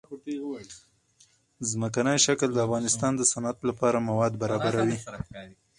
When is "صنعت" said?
3.31-3.57